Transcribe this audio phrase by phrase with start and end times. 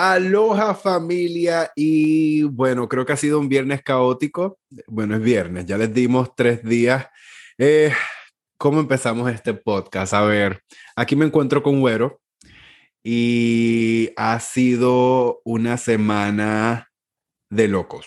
[0.00, 4.60] Aloha familia y bueno, creo que ha sido un viernes caótico.
[4.86, 7.08] Bueno, es viernes, ya les dimos tres días.
[7.58, 7.92] Eh,
[8.58, 10.14] ¿Cómo empezamos este podcast?
[10.14, 10.62] A ver,
[10.94, 12.20] aquí me encuentro con Güero
[13.02, 16.92] y ha sido una semana
[17.50, 18.06] de locos.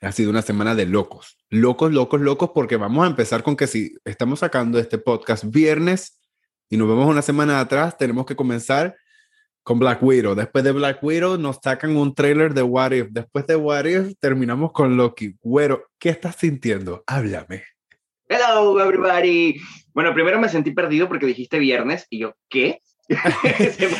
[0.00, 1.36] Ha sido una semana de locos.
[1.50, 6.22] Locos, locos, locos, porque vamos a empezar con que si estamos sacando este podcast viernes
[6.70, 8.96] y nos vemos una semana atrás, tenemos que comenzar
[9.68, 10.34] con Black Widow.
[10.34, 13.08] Después de Black Widow nos sacan un trailer de What If.
[13.10, 15.34] Después de What If terminamos con Loki.
[15.42, 17.04] Güero, ¿qué estás sintiendo?
[17.06, 17.64] Háblame.
[18.30, 19.60] Hello, everybody.
[19.92, 22.80] Bueno, primero me sentí perdido porque dijiste viernes y yo, ¿qué?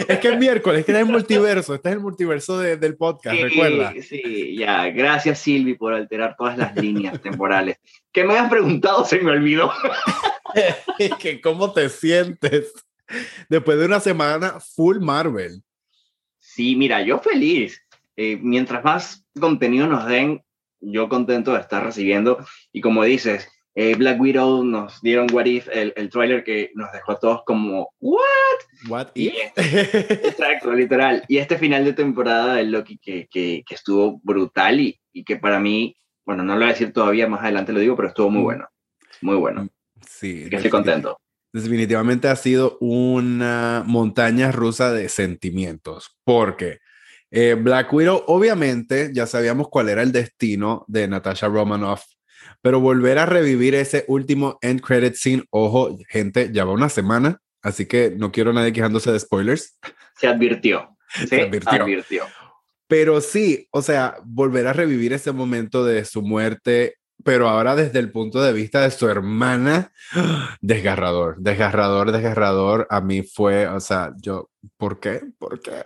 [0.08, 3.92] es que es miércoles, que es el multiverso, este es el multiverso del podcast, recuerda.
[4.00, 7.76] Sí, ya, gracias Silvi por alterar todas las líneas temporales.
[8.10, 9.70] Que me has preguntado, se me olvidó.
[11.18, 12.72] que ¿Cómo te sientes
[13.48, 15.62] después de una semana full Marvel?
[16.38, 17.80] Sí, mira, yo feliz.
[18.16, 20.42] Eh, mientras más contenido nos den,
[20.80, 22.44] yo contento de estar recibiendo.
[22.72, 26.90] Y como dices, eh, Black Widow nos dieron What If, el, el trailer que nos
[26.90, 28.18] dejó a todos como, ¿What?
[28.88, 29.34] ¿What If?
[29.54, 31.22] Este, exacto, literal.
[31.28, 35.36] Y este final de temporada de Loki que, que, que estuvo brutal y, y, que
[35.36, 38.30] para mí, bueno, no lo voy a decir todavía, más adelante lo digo, pero estuvo
[38.30, 38.44] muy mm.
[38.44, 38.68] bueno.
[39.20, 39.68] Muy bueno.
[40.04, 40.48] Sí.
[40.50, 41.20] Que estoy contento.
[41.52, 46.78] Definitivamente ha sido una montaña rusa de sentimientos, porque
[47.30, 52.04] eh, Black Widow, obviamente, ya sabíamos cuál era el destino de Natasha Romanoff
[52.62, 57.40] pero volver a revivir ese último end credit scene, ojo, gente, ya va una semana,
[57.62, 59.78] así que no quiero nadie quejándose de spoilers.
[60.16, 60.96] Se advirtió.
[61.28, 62.26] Se, advirtió.
[62.86, 66.96] Pero sí, o sea, volver a revivir ese momento de su muerte,
[67.28, 69.92] pero ahora desde el punto de vista de su hermana,
[70.62, 72.86] desgarrador, desgarrador, desgarrador.
[72.88, 74.48] A mí fue, o sea, yo,
[74.78, 75.20] ¿por qué?
[75.38, 75.84] ¿Por qué?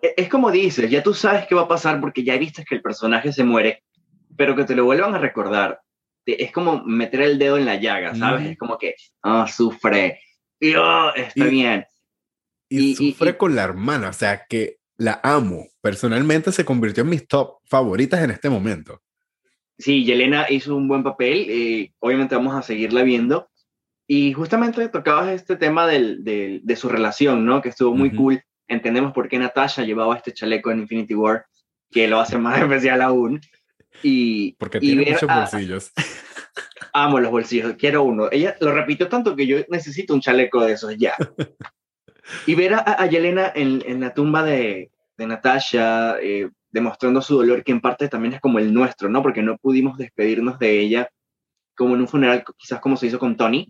[0.00, 2.74] E, es como dices, ya tú sabes qué va a pasar porque ya viste que
[2.74, 3.82] el personaje se muere
[4.34, 5.82] pero que te lo vuelvan a recordar,
[6.24, 8.52] es como meter el dedo en la llaga, ¿sabes?
[8.52, 10.18] Es como que, ah, sufre,
[10.58, 11.84] y, oh, está bien.
[12.70, 15.66] Y, sufre con la hermana, o sea, que la amo.
[15.82, 19.02] Personalmente se convirtió en mis top favoritas en este momento.
[19.82, 23.50] Sí, Yelena hizo un buen papel, eh, obviamente vamos a seguirla viendo.
[24.06, 27.60] Y justamente tocabas este tema del, de su relación, ¿no?
[27.60, 28.40] Que estuvo muy cool.
[28.68, 31.46] Entendemos por qué Natasha llevaba este chaleco en Infinity War,
[31.90, 33.40] que lo hace más especial aún.
[34.04, 35.92] Y, Porque tiene muchos bolsillos.
[36.92, 38.28] Amo los bolsillos, quiero uno.
[38.30, 41.16] Ella lo repitió tanto que yo necesito un chaleco de esos ya.
[42.46, 47.62] y ver a, Yelena en, en, la tumba de, de Natasha, eh, demostrando su dolor,
[47.62, 49.22] que en parte también es como el nuestro, ¿no?
[49.22, 51.08] Porque no pudimos despedirnos de ella
[51.76, 53.68] como en un funeral, quizás como se hizo con Tony.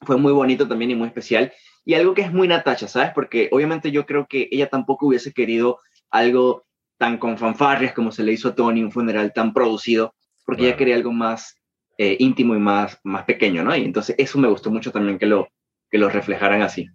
[0.00, 1.52] Fue muy bonito también y muy especial.
[1.84, 3.10] Y algo que es muy Natasha, ¿sabes?
[3.14, 5.78] Porque obviamente yo creo que ella tampoco hubiese querido
[6.10, 6.64] algo
[6.98, 10.76] tan con fanfarrias como se le hizo a Tony, un funeral tan producido, porque ella
[10.76, 11.56] quería algo más
[11.98, 13.76] eh, íntimo y más, más pequeño, ¿no?
[13.76, 15.48] Y entonces eso me gustó mucho también que lo,
[15.90, 16.88] que lo reflejaran así.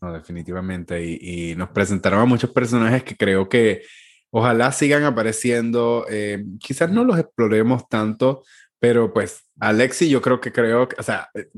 [0.00, 1.04] No, definitivamente.
[1.04, 3.82] Y, nos presentaron a muchos personajes que creo que
[4.30, 6.06] ojalá sigan apareciendo.
[6.08, 8.42] Eh, quizás no los exploremos tanto,
[8.78, 11.48] pero pues Alexi, yo creo que creo que, o sea, eh,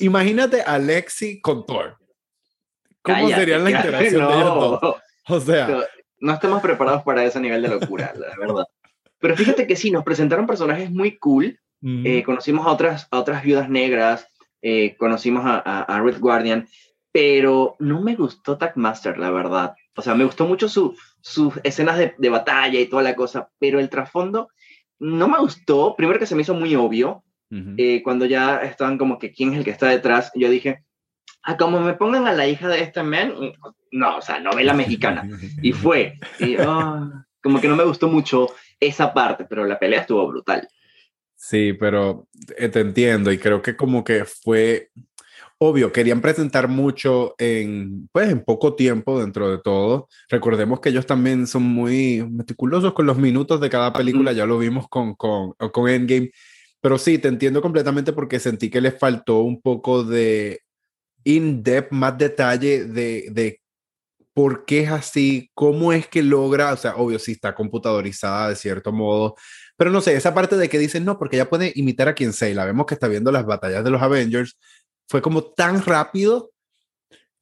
[0.00, 1.96] imagínate a Alexi con Thor.
[3.02, 4.80] ¿Cómo sería la interacción de ellos
[5.28, 5.86] O sea.
[6.18, 8.66] No, estamos preparados para ese nivel de locura, la verdad.
[9.20, 11.58] Pero fíjate que sí, nos presentaron personajes muy cool.
[11.82, 14.26] Eh, conocimos a otras, a otras viudas negras,
[14.60, 16.68] eh, conocimos a, a, Red Guardian,
[17.10, 19.74] pero no me gustó Master, la verdad.
[20.00, 23.78] O sea, me gustó mucho sus escenas de, de, batalla y toda la cosa, pero
[23.78, 24.48] el trasfondo
[24.98, 25.94] no me gustó.
[25.96, 27.24] Primero que se me hizo muy obvio.
[27.52, 30.84] Eh, cuando ya estaban como que quién es el que está detrás, yo dije,
[31.42, 33.34] a como me pongan a la hija de este man,
[33.90, 35.28] no, o sea, novela mexicana.
[35.62, 36.14] Y fue,
[36.60, 40.68] ah, como que no me gustó mucho esa parte, pero la pelea estuvo brutal.
[41.34, 44.90] Sí, pero eh, te entiendo y creo que como que fue
[45.62, 50.08] obvio, querían presentar mucho en, pues, en poco tiempo dentro de todo.
[50.30, 54.58] Recordemos que ellos también son muy meticulosos con los minutos de cada película, ya lo
[54.58, 56.30] vimos con, con, con Endgame.
[56.80, 60.60] Pero sí, te entiendo completamente porque sentí que les faltó un poco de
[61.24, 63.60] in-depth, más detalle de, de
[64.32, 68.56] por qué es así, cómo es que logra, o sea, obvio, sí está computadorizada de
[68.56, 69.34] cierto modo,
[69.76, 72.32] pero no sé, esa parte de que dicen, no, porque ella puede imitar a quien
[72.32, 74.56] sea, y la vemos que está viendo las batallas de los Avengers,
[75.10, 76.52] fue como tan rápido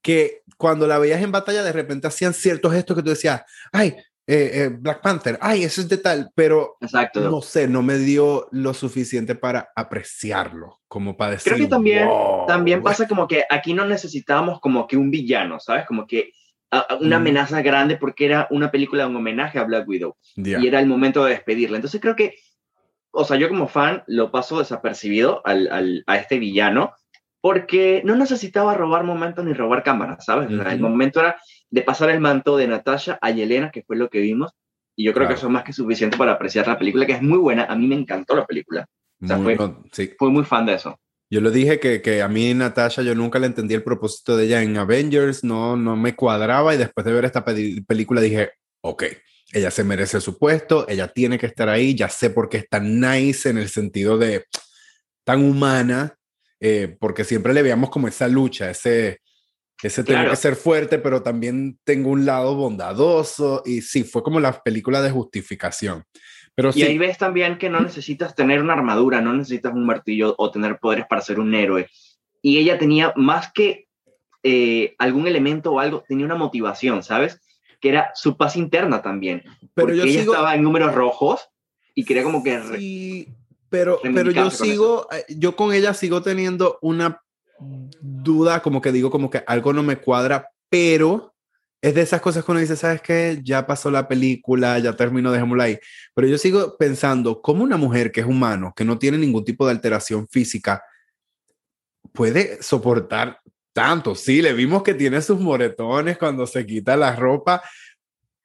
[0.01, 3.95] que cuando la veías en batalla, de repente hacían ciertos gestos que tú decías, ay,
[4.25, 7.21] eh, eh, Black Panther, ay, eso es de tal, pero Exacto.
[7.29, 11.53] no sé, no me dio lo suficiente para apreciarlo, como para decir.
[11.53, 12.09] Creo que también,
[12.47, 15.85] también pasa como que aquí no necesitábamos como que un villano, ¿sabes?
[15.85, 16.31] Como que
[17.01, 20.87] una amenaza grande porque era una película un homenaje a Black Widow y era el
[20.87, 21.77] momento de despedirla.
[21.77, 22.35] Entonces creo que,
[23.11, 26.93] o sea, yo como fan lo paso desapercibido al, a este villano
[27.41, 30.49] porque no necesitaba robar momentos ni robar cámaras, ¿sabes?
[30.49, 31.39] El momento era
[31.69, 34.51] de pasar el manto de Natasha a Yelena, que fue lo que vimos,
[34.95, 37.21] y yo creo que eso es más que suficiente para apreciar la película, que es
[37.21, 37.63] muy buena.
[37.65, 38.85] A mí me encantó la película.
[39.21, 39.57] O sea, fue,
[40.17, 40.99] fue muy fan de eso.
[41.31, 44.45] Yo lo dije que, que, a mí Natasha yo nunca le entendí el propósito de
[44.45, 48.51] ella en Avengers, no, no me cuadraba y después de ver esta película dije,
[48.81, 49.03] ok,
[49.53, 52.69] ella se merece su puesto, ella tiene que estar ahí, ya sé por qué es
[52.69, 54.45] tan nice en el sentido de
[55.23, 56.18] tan humana,
[56.59, 59.21] eh, porque siempre le veíamos como esa lucha, ese,
[59.81, 64.39] ese tengo que ser fuerte, pero también tengo un lado bondadoso y sí, fue como
[64.39, 66.03] la película de justificación
[66.75, 70.51] y ahí ves también que no necesitas tener una armadura, no necesitas un martillo o
[70.51, 71.87] tener poderes para ser un héroe.
[72.41, 73.87] Y ella tenía más que
[74.43, 77.39] eh, algún elemento o algo, tenía una motivación, ¿sabes?
[77.79, 79.43] Que era su paz interna también.
[79.73, 81.49] Pero porque ella estaba en números rojos
[81.95, 82.61] y quería como que...
[82.77, 83.27] Sí,
[83.69, 87.21] pero, pero yo sigo, eh, yo con ella sigo teniendo una
[87.59, 91.33] duda, como que digo, como que algo no me cuadra, pero
[91.81, 93.39] es de esas cosas que uno dice, ¿sabes qué?
[93.43, 95.79] Ya pasó la película, ya terminó, dejémosla ahí.
[96.13, 99.65] Pero yo sigo pensando, ¿cómo una mujer que es humano, que no tiene ningún tipo
[99.65, 100.83] de alteración física,
[102.11, 103.39] puede soportar
[103.73, 104.15] tanto?
[104.15, 107.61] Sí, le vimos que tiene sus moretones cuando se quita la ropa,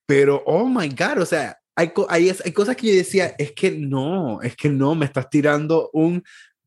[0.07, 3.71] pero, oh my God, o sea, hay, hay, hay cosas que yo decía, es que
[3.71, 6.23] no, es que no, me estás tirando un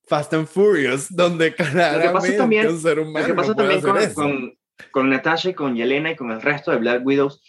[0.06, 3.27] Fast and Furious, donde claramente también, un ser humano.
[3.27, 3.81] Lo que pasa también
[4.13, 4.57] con,
[4.92, 7.42] con Natasha y con Yelena y con el resto de Black Widows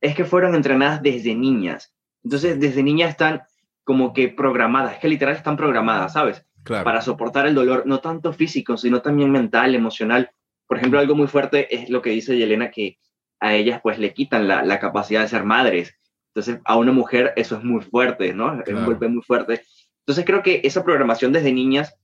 [0.00, 1.94] es que fueron entrenadas desde niñas.
[2.24, 3.42] Entonces, desde niñas están
[3.84, 6.44] como que programadas, es que literal están programadas, ¿sabes?
[6.64, 10.30] Para soportar el dolor, no tanto físico, sino también mental, emocional.
[10.66, 12.98] Por ejemplo, algo muy fuerte es lo que dice Yelena, que
[13.38, 15.94] a ellas pues le quitan la, la capacidad de ser madres.
[16.36, 18.60] Entonces, a una mujer eso es muy fuerte, ¿no?
[18.60, 19.62] Es un golpe muy fuerte.
[20.00, 21.96] Entonces, creo que esa programación desde niñas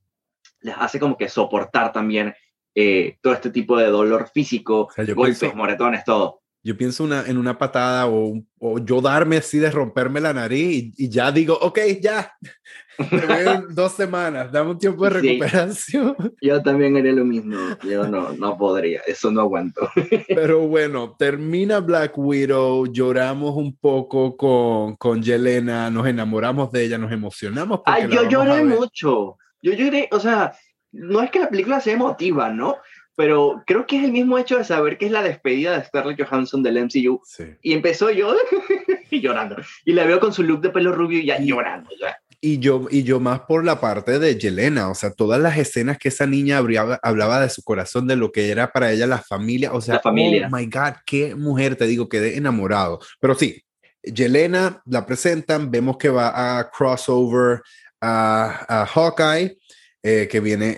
[0.62, 2.32] les hace como que soportar también
[2.74, 6.40] eh, todo este tipo de dolor físico, golpes, moretones, todo.
[6.62, 10.94] Yo pienso una, en una patada o, o, yo darme así de romperme la nariz
[10.96, 12.32] y, ya digo, ok, ya,
[13.70, 16.16] dos semanas, dame un tiempo de recuperación.
[16.40, 19.88] yo también haré lo mismo, yo no, no podría, eso no aguanto.
[20.28, 26.98] Pero bueno, termina Black Widow, lloramos un poco con, con Yelena, nos enamoramos de ella,
[26.98, 27.80] nos emocionamos.
[27.86, 30.54] Ay, yo lloré mucho, yo lloré, o sea,
[30.92, 32.76] no es que la película sea emotiva, ¿no?
[33.14, 36.22] Pero creo que es el mismo hecho de saber que es la despedida de Scarlett
[36.22, 37.20] Johansson del MCU.
[37.62, 38.34] Y empezó yo
[39.10, 39.56] llorando.
[39.84, 41.90] Y la veo con su look de pelo rubio y ya llorando.
[42.44, 45.96] Y yo, y yo más por la parte de Yelena, o sea, todas las escenas
[45.96, 49.72] que esa niña hablaba de su corazón, de lo que era para ella la familia,
[49.72, 50.48] o sea, la familia.
[50.50, 52.98] oh my God, qué mujer, te digo, quedé enamorado.
[53.20, 53.62] Pero sí,
[54.02, 57.62] Yelena la presentan, vemos que va a crossover
[58.00, 59.56] a, a Hawkeye,
[60.02, 60.76] eh, que viene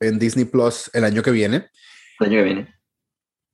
[0.00, 1.70] en Disney Plus el año que viene.
[2.20, 2.74] El año que viene.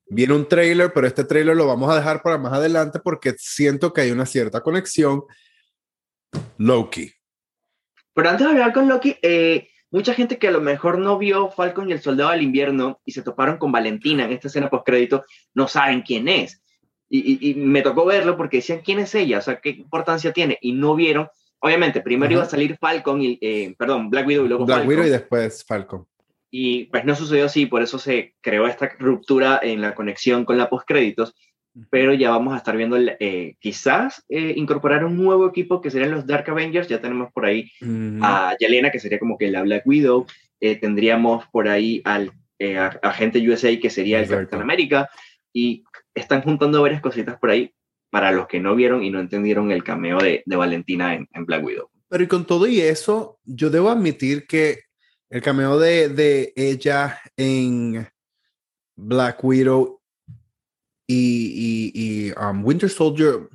[0.09, 3.93] Viene un trailer, pero este trailer lo vamos a dejar para más adelante porque siento
[3.93, 5.23] que hay una cierta conexión.
[6.59, 7.13] Loki.
[8.15, 11.51] Pero antes de hablar con Loki, eh, mucha gente que a lo mejor no vio
[11.51, 14.87] Falcon y el Soldado del Invierno y se toparon con Valentina en esta escena post
[14.87, 16.63] crédito, no saben quién es.
[17.09, 20.59] Y, y, me tocó verlo porque decían quién es ella, o sea, qué importancia tiene,
[20.61, 21.29] y no vieron
[21.61, 25.07] obviamente, primero iba a salir Falcon, y, eh, perdón, Black Widow y luego Black Widow
[25.07, 26.07] y después Falcon.
[26.51, 30.59] Y pues no sucedió así, por eso se creó esta ruptura en la conexión con
[30.59, 31.35] la postcréditos,
[31.91, 36.11] pero ya vamos a estar viendo eh, quizás eh, incorporar un nuevo equipo que serían
[36.11, 37.71] los Dark Avengers, ya tenemos por ahí
[38.23, 40.27] a Yelena, que sería como que la Black Widow,
[40.59, 42.33] tendríamos por ahí al
[43.03, 45.09] agente USA, que sería el Capitán América,
[45.53, 45.85] y
[46.15, 47.73] están juntando varias cositas por ahí
[48.11, 51.47] para los que no vieron y no entendieron el cameo de, de Valentina en, en,
[51.47, 51.89] Black Widow.
[52.09, 54.81] Pero y con todo y eso, yo debo admitir que
[55.31, 58.09] el cameo de, de ella en
[58.97, 60.00] Black Widow
[61.13, 63.49] y, y, y um, Winter Soldier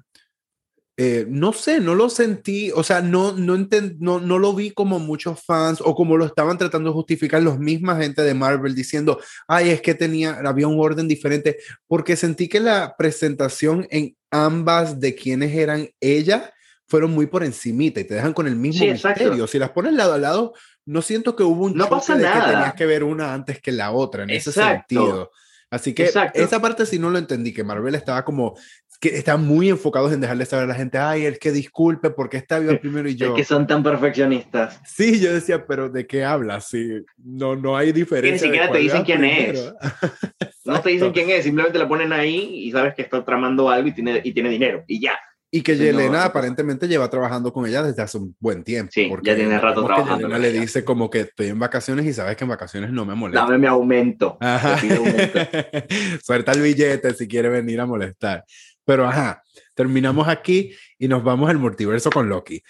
[0.97, 3.57] eh, no sé, no lo sentí, o sea, no, no,
[3.99, 7.59] no, no lo vi como muchos fans o como lo estaban tratando de justificar los
[7.59, 12.47] misma gente de Marvel diciendo, ay, es que tenía, había un orden diferente, porque sentí
[12.47, 16.53] que la presentación en ambas de quienes eran ella
[16.87, 19.47] fueron muy por encimita y te dejan con el mismo misterio.
[19.47, 20.53] Si las pones lado a lado,
[20.85, 22.45] no siento que hubo un no pasa nada.
[22.45, 25.31] que tenías que ver una antes que la otra en ese sentido.
[25.75, 28.55] Así que esa parte sí no lo entendí, que Marvel estaba como
[29.01, 32.37] que están muy enfocados en dejarle saber a la gente, ay, el que disculpe porque
[32.37, 33.27] está vivo primero y yo.
[33.27, 34.79] Es que son tan perfeccionistas.
[34.85, 36.69] Sí, yo decía, pero ¿de qué hablas?
[36.69, 38.47] Sí, no, no hay diferencia.
[38.47, 39.73] Ni siquiera te dicen quién es.
[40.65, 43.89] no te dicen quién es, simplemente la ponen ahí y sabes que está tramando algo
[43.89, 45.19] y tiene, y tiene dinero, y ya.
[45.55, 48.91] Y que Yelena aparentemente lleva trabajando con ella desde hace un buen tiempo.
[48.93, 50.27] Sí, porque ya tiene rato trabajando.
[50.27, 53.15] Yelena le dice como que estoy en vacaciones y sabes que en vacaciones no me
[53.15, 53.45] molesta.
[53.45, 54.37] Dame mi aumento.
[54.41, 54.77] Ajá.
[56.21, 58.43] Suelta el billete si quiere venir a molestar.
[58.83, 59.41] Pero ajá,
[59.75, 62.61] terminamos aquí y nos vamos al multiverso con Loki.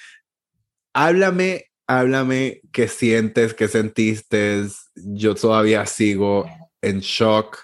[0.94, 4.62] Háblame, háblame qué sientes, qué sentiste.
[4.94, 6.48] Yo todavía sigo
[6.84, 7.58] en shock.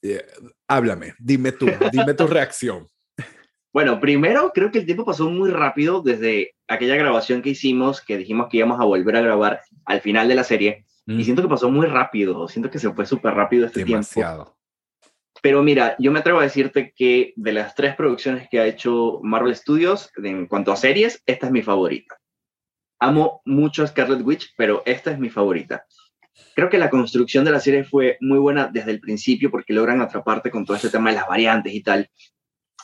[0.00, 0.24] Eh,
[0.66, 2.86] háblame, dime tú, dime tu reacción.
[3.76, 8.16] Bueno, primero creo que el tiempo pasó muy rápido desde aquella grabación que hicimos, que
[8.16, 10.86] dijimos que íbamos a volver a grabar al final de la serie.
[11.06, 11.22] Y mm.
[11.24, 14.56] siento que pasó muy rápido, siento que se fue súper rápido este Demasiado.
[15.42, 19.20] Pero mira, yo me atrevo a decirte que de las tres producciones que ha hecho
[19.22, 22.16] Marvel Studios, en cuanto a series, esta es mi favorita.
[22.98, 25.84] Amo mucho a Scarlet Witch, pero esta es mi favorita.
[26.54, 30.00] Creo que la construcción de la serie fue muy buena desde el principio porque logran
[30.00, 32.08] atraparte con todo este tema de las variantes y tal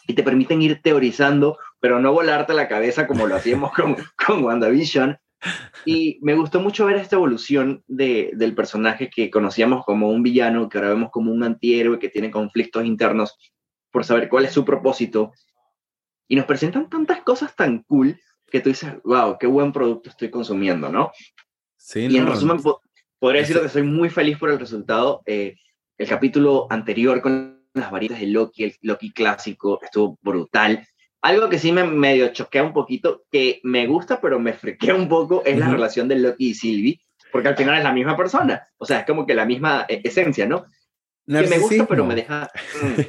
[0.06, 4.44] y te permiten ir teorizando, pero no volarte la cabeza como lo hacíamos con, con
[4.44, 5.18] WandaVision.
[5.84, 10.68] Y me gustó mucho ver esta evolución de, del personaje que conocíamos como un villano,
[10.68, 13.36] que ahora vemos como un antihéroe que tiene conflictos internos
[13.90, 15.32] por saber cuál es su propósito.
[16.28, 18.18] Y nos presentan tantas cosas tan cool
[18.50, 21.10] que tú dices, wow, qué buen producto estoy consumiendo, ¿no?
[21.76, 22.58] Sí, y en resumen,
[23.18, 25.22] podría decir que soy muy feliz por el resultado.
[25.26, 25.56] Eh,
[25.98, 30.86] el capítulo anterior con las varitas de Loki, el Loki clásico, estuvo brutal.
[31.22, 35.08] Algo que sí me medio choquea un poquito, que me gusta, pero me frequea un
[35.08, 37.00] poco, es la relación de Loki y Sylvie,
[37.30, 38.68] porque al final es la misma persona.
[38.76, 40.66] O sea, es como que la misma eh, esencia, ¿no?
[41.26, 42.50] Que me gusta, pero me deja.
[42.82, 43.00] Mm.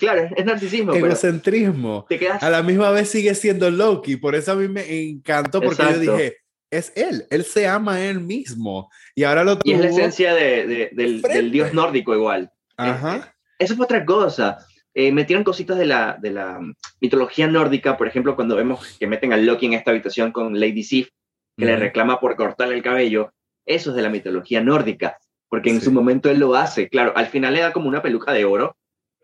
[0.00, 0.94] Claro, es narcisismo.
[0.94, 2.06] Egocentrismo.
[2.40, 4.16] A la misma vez sigue siendo Loki.
[4.16, 6.36] Por eso a mí me encantó, porque yo dije,
[6.70, 7.26] es él.
[7.28, 8.90] Él se ama a él mismo.
[9.14, 12.50] Y ahora lo tuvo Y es la esencia de, del, del, dios nórdico igual.
[12.78, 13.34] Ajá.
[13.60, 14.66] Eso fue otra cosa.
[14.94, 16.60] Eh, metieron cositas de la, de la
[17.00, 20.82] mitología nórdica, por ejemplo, cuando vemos que meten a Loki en esta habitación con Lady
[20.82, 21.10] Sif,
[21.56, 23.34] que le reclama por cortarle el cabello,
[23.66, 25.18] eso es de la mitología nórdica,
[25.50, 26.88] porque en su momento él lo hace.
[26.88, 28.78] Claro, al final le da como una peluca de oro,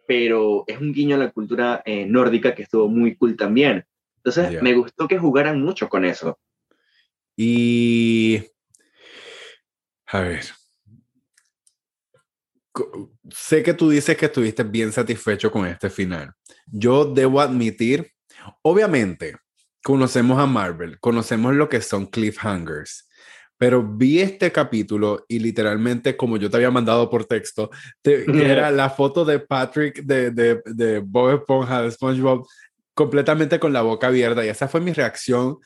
[0.07, 3.87] pero es un guiño a la cultura eh, nórdica que estuvo muy cool también.
[4.19, 6.39] Entonces, me gustó que jugaran mucho con eso.
[7.37, 8.43] Y.
[10.07, 10.45] A ver,
[13.31, 16.33] sé que tú dices que estuviste bien satisfecho con este final.
[16.67, 18.13] Yo debo admitir,
[18.63, 19.37] obviamente,
[19.83, 23.09] conocemos a Marvel, conocemos lo que son cliffhangers,
[23.59, 27.71] pero vi este capítulo y literalmente, como yo te había mandado por texto,
[28.05, 32.47] era la foto de Patrick de, de, de Bob Esponja, de SpongeBob,
[32.95, 35.59] completamente con la boca abierta y esa fue mi reacción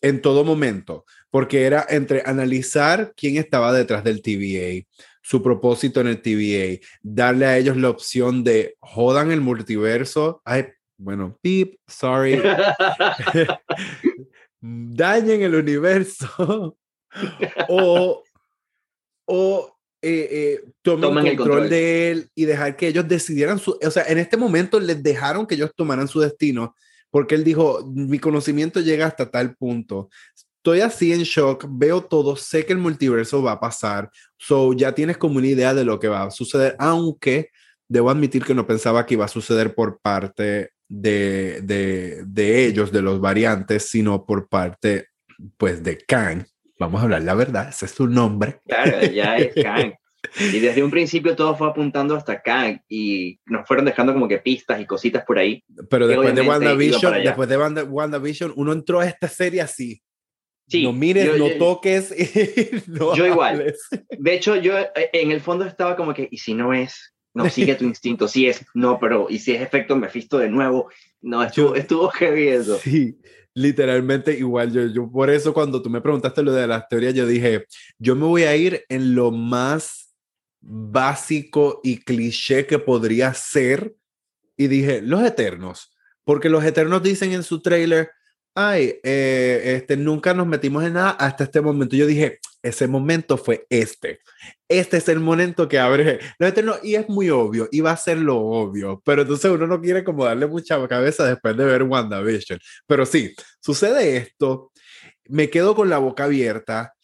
[0.00, 4.86] en todo momento, porque era entre analizar quién estaba detrás del TVA,
[5.26, 10.40] su propósito en el TVA, darle a ellos la opción de jodan el multiverso.
[10.44, 10.66] Ay,
[10.96, 12.40] bueno, beep, sorry.
[14.60, 16.78] Dañen el universo.
[17.68, 18.22] o
[19.24, 23.90] o eh, eh, tomen el control, de él y dejar que ellos decidieran su, o
[23.90, 26.76] sea, en este momento les dejaron que ellos tomaran su destino
[27.10, 30.08] porque él dijo, mi conocimiento llega hasta tal punto
[30.66, 34.92] estoy así en shock, veo todo, sé que el multiverso va a pasar, so ya
[34.92, 37.50] tienes como una idea de lo que va a suceder, aunque
[37.86, 42.90] debo admitir que no pensaba que iba a suceder por parte de, de, de ellos,
[42.90, 45.06] de los variantes, sino por parte,
[45.56, 46.44] pues, de Kang.
[46.80, 48.58] Vamos a hablar la verdad, ese es su nombre.
[48.66, 49.94] Claro, ya es Kang.
[50.52, 54.38] Y desde un principio todo fue apuntando hasta Kang y nos fueron dejando como que
[54.38, 55.62] pistas y cositas por ahí.
[55.88, 60.02] Pero después de WandaVision, después de WandaVision, uno entró a esta serie así
[60.72, 62.14] no mires, no toques.
[62.86, 63.74] yo igual.
[64.10, 67.14] De hecho, yo eh, en el fondo estaba como que, ¿y si no es?
[67.34, 68.28] No, sigue tu instinto.
[68.28, 70.88] Sí es, no, pero ¿y si es efecto me fisto de nuevo?
[71.20, 72.78] No, estuvo, estuvo heavy eso.
[72.78, 73.18] Sí,
[73.52, 74.72] literalmente igual.
[74.72, 77.66] Yo, yo por eso cuando tú me preguntaste lo de las teorías, yo dije,
[77.98, 80.14] yo me voy a ir en lo más
[80.60, 83.94] básico y cliché que podría ser.
[84.56, 85.92] Y dije, los eternos.
[86.24, 88.10] Porque los eternos dicen en su trailer,
[88.56, 91.94] ay, eh, este, nunca nos metimos en nada hasta este momento.
[91.94, 94.20] Yo dije, ese momento fue este.
[94.66, 97.96] Este es el momento que abre lo eterno y es muy obvio, y va a
[97.96, 101.82] ser lo obvio, pero entonces uno no quiere como darle mucha cabeza después de ver
[101.84, 102.58] WandaVision.
[102.86, 104.72] Pero sí, sucede esto,
[105.26, 106.94] me quedo con la boca abierta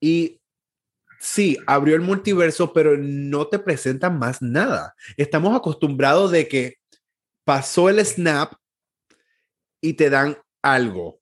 [0.00, 0.40] y
[1.18, 4.94] sí, abrió el multiverso, pero no te presentan más nada.
[5.16, 6.76] Estamos acostumbrados de que
[7.44, 8.52] pasó el snap
[9.82, 11.20] y te dan algo.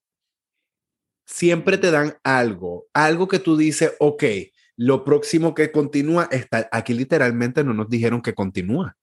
[1.27, 4.25] Siempre te dan algo, algo que tú dices, ok,
[4.77, 8.97] lo próximo que continúa está, aquí literalmente no nos dijeron que continúa.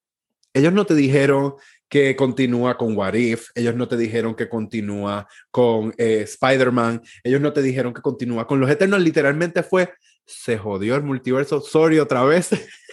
[0.53, 1.55] Ellos no te dijeron
[1.89, 7.51] que continúa con What ellos no te dijeron que continúa con eh, Spider-Man, ellos no
[7.51, 9.93] te dijeron que continúa con los Eternos, literalmente fue,
[10.25, 12.49] se jodió el multiverso, sorry otra vez.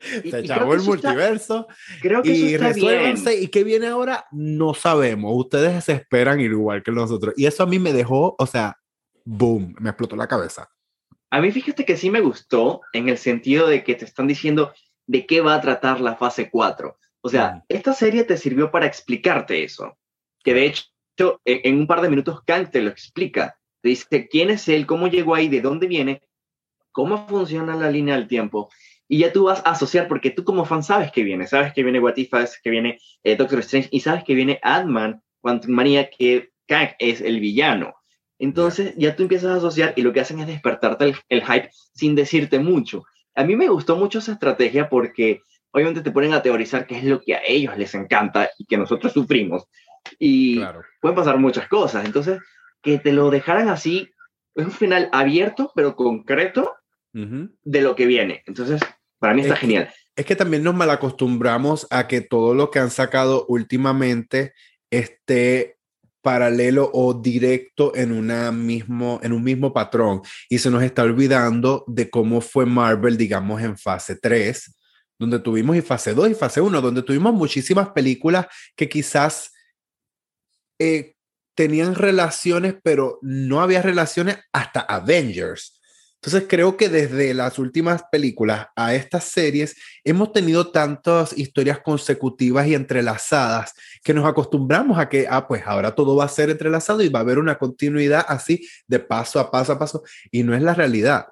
[0.00, 1.66] se echó el multiverso.
[2.00, 3.40] creo que y resuélvanse.
[3.40, 4.26] ¿Y qué viene ahora?
[4.30, 5.32] No sabemos.
[5.34, 7.34] Ustedes se esperan igual que nosotros.
[7.36, 8.76] Y eso a mí me dejó, o sea,
[9.24, 10.68] boom, me explotó la cabeza.
[11.30, 14.72] A mí fíjate que sí me gustó en el sentido de que te están diciendo
[15.06, 16.96] de qué va a tratar la fase 4.
[17.20, 19.98] O sea, esta serie te sirvió para explicarte eso.
[20.42, 23.58] Que de hecho, e, en un par de minutos Kang te lo explica.
[23.82, 26.22] Te dice quién es él, cómo llegó ahí, de dónde viene,
[26.92, 28.70] cómo funciona la línea del tiempo.
[29.08, 31.46] Y ya tú vas a asociar, porque tú como fan sabes que viene.
[31.46, 34.60] Sabes que viene What If, sabes que viene eh, Doctor Strange y sabes que viene
[34.62, 37.94] Ant-Man, Quantum Manía, que Kang es el villano.
[38.38, 42.14] Entonces ya tú empiezas a asociar y lo que hacen es despertarte el, hype sin
[42.14, 43.04] decirte mucho.
[43.34, 45.40] A mí me gustó mucho esa estrategia porque
[45.72, 48.76] obviamente te ponen a teorizar qué es lo que a ellos les encanta y que
[48.76, 49.64] nosotros sufrimos.
[50.18, 50.60] Y
[51.00, 52.04] pueden pasar muchas cosas.
[52.04, 52.40] Entonces,
[52.82, 54.10] que te lo dejaran así,
[54.54, 56.74] es un final abierto, pero concreto
[57.12, 58.44] de lo que viene.
[58.46, 58.80] Entonces,
[59.18, 59.92] para mí está genial.
[60.16, 64.52] es que también nos malacostumbramos a que todo lo que han sacado últimamente
[64.90, 65.78] esté
[66.22, 71.84] paralelo o directo en, una mismo, en un mismo patrón y se nos está olvidando
[71.86, 74.76] de cómo fue Marvel, digamos, en fase 3,
[75.18, 78.46] donde tuvimos y fase 2 y fase 1, donde tuvimos muchísimas películas
[78.76, 79.52] que quizás
[80.78, 81.14] eh,
[81.54, 85.77] tenían relaciones, pero no había relaciones hasta Avengers.
[86.20, 92.66] Entonces creo que desde las últimas películas a estas series hemos tenido tantas historias consecutivas
[92.66, 93.72] y entrelazadas
[94.02, 97.20] que nos acostumbramos a que, ah, pues ahora todo va a ser entrelazado y va
[97.20, 100.74] a haber una continuidad así de paso a paso a paso y no es la
[100.74, 101.26] realidad.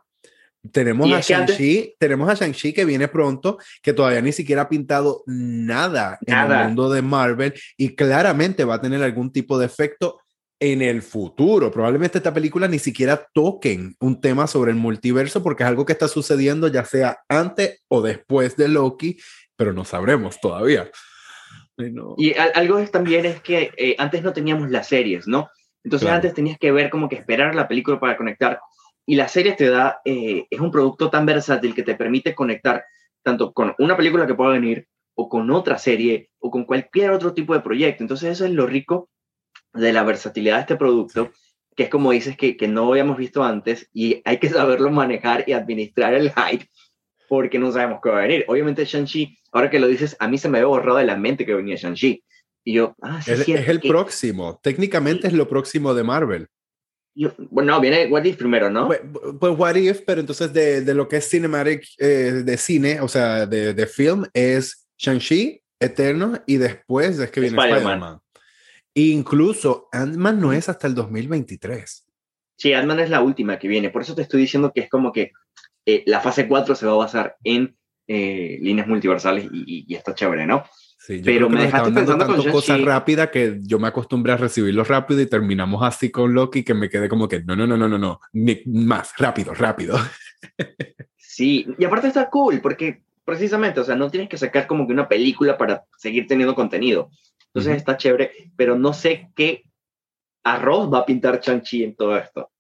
[0.72, 5.22] Tenemos a Shang-Chi, tenemos a Shang-Chi que viene pronto, que todavía ni siquiera ha pintado
[5.26, 9.66] nada, nada, en el mundo de Marvel y claramente va a tener algún tipo de
[9.66, 10.20] efecto
[10.58, 11.70] en el futuro.
[11.70, 15.92] Probablemente esta película ni siquiera toquen un tema sobre el multiverso porque es algo que
[15.92, 19.18] está sucediendo ya sea antes o después de Loki,
[19.56, 20.90] pero no sabremos todavía.
[22.16, 25.50] Y algo también es que eh, antes no teníamos las series, ¿no?
[25.84, 28.60] Entonces antes tenías que ver como que esperar la película para conectar.
[29.04, 32.84] Y la serie te da, eh, es un producto tan versátil que te permite conectar
[33.22, 37.34] tanto con una película que pueda venir o con otra serie o con cualquier otro
[37.34, 38.02] tipo de proyecto.
[38.02, 39.10] Entonces eso es lo rico
[39.76, 41.32] de la versatilidad de este producto,
[41.76, 45.44] que es como dices que, que no habíamos visto antes y hay que saberlo manejar
[45.46, 46.66] y administrar el hype
[47.28, 48.44] porque no sabemos qué va a venir.
[48.48, 51.44] Obviamente Shang-Chi, ahora que lo dices, a mí se me había borrado de la mente
[51.44, 52.22] que venía Shang-Chi.
[52.64, 56.48] Y yo, ah, sí, es, es el próximo, técnicamente es lo próximo de Marvel.
[57.50, 58.88] bueno, no, viene What If primero, ¿no?
[58.88, 59.00] Pues,
[59.38, 63.08] pues What If, pero entonces de, de lo que es cinematic, eh, de cine, o
[63.08, 68.18] sea, de, de film, es Shang-Chi, Eterno, y después es que viene Spider-Man.
[68.98, 72.06] Incluso Ant-Man no es hasta el 2023.
[72.56, 73.90] Sí, Ant-Man es la última que viene.
[73.90, 75.32] Por eso te estoy diciendo que es como que
[75.84, 80.46] eh, la fase 4 se va a basar en eh, líneas multiversales y, está chévere,
[80.46, 80.64] ¿no?
[80.98, 85.20] Sí, pero me dejaste pensando con cosas rápidas que yo me acostumbré a recibirlo rápido
[85.20, 87.98] y terminamos así con Loki que me quedé como que no, no, no, no, no,
[87.98, 89.98] no, Ni, más, rápido, rápido.
[91.18, 94.94] sí, y aparte está cool porque precisamente, o sea, no tienes que sacar como que
[94.94, 97.10] una película para seguir teniendo contenido.
[97.56, 99.64] Entonces está chévere, pero no sé qué
[100.44, 102.50] arroz va a pintar Chanchi en todo esto.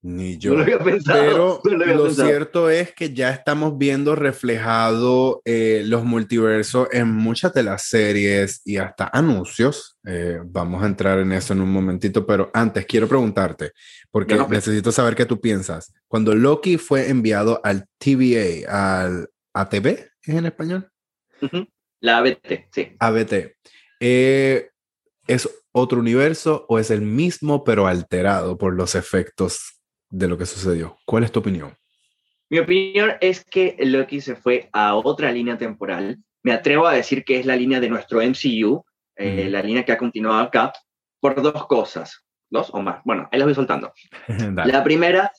[0.00, 0.54] Ni yo.
[0.54, 6.88] lo había pensado, pero lo, cierto es que ya estamos viendo reflejado eh, los multiversos
[6.92, 9.98] en muchas de las series y hasta anuncios.
[10.06, 13.72] Eh, vamos a entrar en eso en un momentito, pero antes quiero preguntarte,
[14.10, 15.92] porque necesito saber qué tú piensas.
[16.08, 19.86] Cuando Loki fue enviado al TVA, al ATV,
[20.22, 20.90] ¿es en español?
[22.00, 22.96] La ABT, sí.
[22.98, 23.56] ABT.
[24.04, 24.68] Eh,
[25.28, 30.44] ¿Es otro universo o es el mismo pero alterado por los efectos de lo que
[30.44, 30.98] sucedió?
[31.06, 31.76] ¿Cuál es tu opinión?
[32.50, 36.18] Mi opinión es que Loki se fue a otra línea temporal.
[36.42, 38.84] Me atrevo a decir que es la línea de nuestro MCU,
[39.14, 40.72] eh, la línea que ha continuado acá,
[41.20, 43.02] por dos cosas, dos o más.
[43.04, 43.92] Bueno, ahí las voy soltando.
[44.66, 45.30] la primera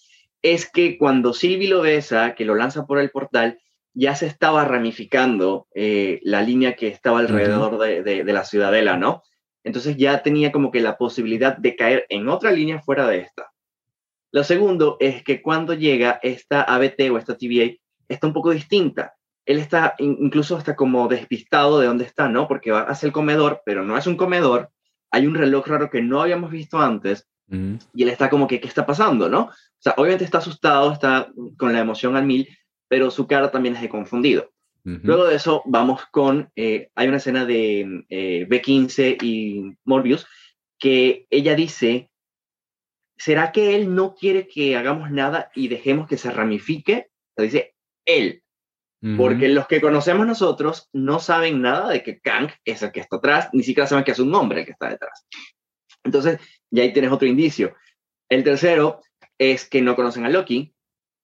[0.41, 3.59] es que cuando Sylvie lo besa, que lo lanza por el portal,
[3.93, 9.23] ya se estaba ramificando eh, la línea que estaba alrededor de, la ciudadela, ¿no?
[9.63, 13.51] Entonces ya tenía como que la posibilidad de caer en otra línea fuera de esta.
[14.31, 17.77] Lo segundo es que cuando llega esta ABT o esta TVA,
[18.07, 19.13] está un poco distinta.
[19.45, 22.47] Él está incluso hasta como despistado de dónde está, ¿no?
[22.47, 24.71] Porque va hacia el comedor, pero no es un comedor.
[25.11, 27.27] Hay un reloj raro que no habíamos visto antes.
[27.93, 29.41] Y él está como que, ¿qué está pasando, no?
[29.43, 32.47] O sea, obviamente está asustado, está con la emoción al mil,
[32.93, 34.51] pero su cara también es de confundido.
[34.83, 40.27] Luego de eso, vamos con, eh, hay una escena de eh, B15 y Morbius,
[40.77, 42.11] que ella dice,
[43.17, 47.07] ¿será que él no quiere que hagamos nada y dejemos que se ramifique?
[47.35, 47.73] O dice
[48.05, 48.43] él,
[49.17, 53.15] porque los que conocemos nosotros no saben nada de que Kang es el que está
[53.15, 55.25] atrás, ni siquiera saben que es un hombre el que está detrás.
[56.03, 57.75] Entonces, ya ahí tienes otro indicio.
[58.29, 59.01] El tercero
[59.39, 60.75] es que no conocen a Loki.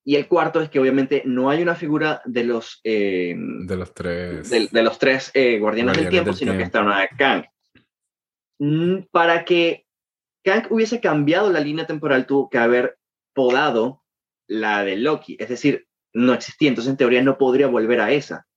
[0.05, 2.79] Y el cuarto es que obviamente no hay una figura de los...
[2.83, 4.49] Eh, de los tres...
[4.49, 7.45] De, los tres eh, guardianes, del tiempo, sino que está una de Kang.
[8.59, 9.85] Mm, para que
[10.43, 12.97] Kang hubiese cambiado la línea temporal, tuvo que haber
[13.33, 14.03] podado
[14.47, 15.38] la de Loki.
[15.39, 16.69] Es decir, no existía.
[16.69, 18.47] Entonces, en teoría, no podría volver a esa.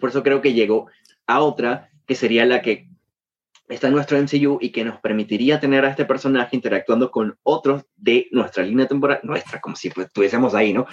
[0.00, 0.90] por eso creo que llegó
[1.26, 2.88] a otra, que sería la que
[3.68, 7.84] está en nuestro MCU y que nos permitiría tener a este personaje interactuando con otros
[7.96, 10.86] de nuestra línea temporal, nuestra, como si estuviésemos ahí, ¿no?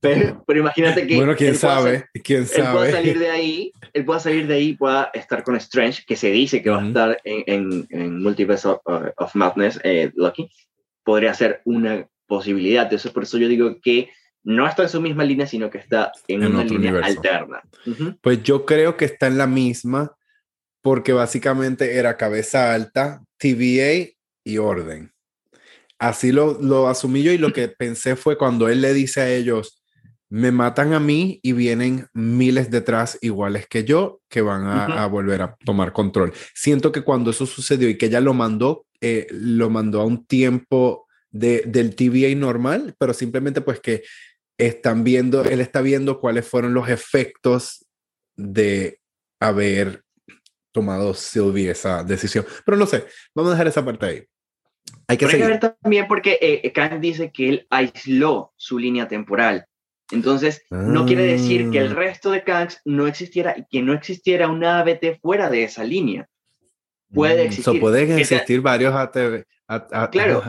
[0.00, 1.16] Pero, pero imagínate que...
[1.16, 2.66] Bueno, quién sabe, quién sabe.
[2.66, 6.16] Él pueda salir de ahí, él pueda salir de ahí pueda estar con Strange, que
[6.16, 10.50] se dice que va a estar en, en, Multiverse of, Madness, eh, Lucky,
[11.04, 12.84] podría ser una posibilidad.
[12.84, 14.10] Entonces, por eso yo digo que
[14.42, 17.62] no está en su misma línea, sino que está en, una línea alterna.
[18.20, 20.16] Pues yo creo que está en la misma,
[20.82, 24.10] porque básicamente era cabeza alta, TVA
[24.44, 25.12] y orden.
[25.98, 29.30] Así lo, lo asumí yo y lo que pensé fue cuando él le dice a
[29.30, 29.80] ellos,
[30.30, 35.42] me matan a mí y vienen miles detrás iguales que yo que van a, volver
[35.42, 36.32] a tomar control.
[36.54, 40.24] Siento que cuando eso sucedió y que ella lo mandó, eh, lo mandó a un
[40.24, 44.04] tiempo de, del TVA normal, pero simplemente pues que
[44.56, 47.86] están viendo, él está viendo cuáles fueron los efectos
[48.36, 49.00] de
[49.40, 50.04] haber
[50.72, 52.44] tomado Sylvie esa decisión.
[52.64, 53.04] Pero no sé,
[53.34, 54.24] vamos a dejar esa parte ahí.
[55.06, 59.66] Hay que, ver también porque eh, Kang dice que él aisló su línea temporal.
[60.12, 61.94] Entonces, no quiere decir que el ah.
[61.94, 66.28] resto de Kangs no existiera y que no existiera una ABT fuera de esa línea.
[67.12, 67.80] Puede mm, existir.
[67.80, 69.44] pueden existir varios ATV.
[70.10, 70.42] claro.